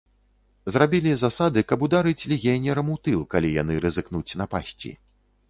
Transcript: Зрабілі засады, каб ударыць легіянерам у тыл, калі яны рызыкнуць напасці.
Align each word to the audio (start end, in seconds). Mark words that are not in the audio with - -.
Зрабілі 0.75 1.11
засады, 1.23 1.63
каб 1.71 1.85
ударыць 1.89 2.27
легіянерам 2.33 2.91
у 2.95 2.97
тыл, 3.09 3.19
калі 3.35 3.53
яны 3.61 3.79
рызыкнуць 3.87 4.27
напасці. 4.43 4.91